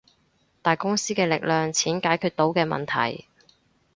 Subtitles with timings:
[0.63, 3.27] 大公司嘅力量，錢解決到嘅問題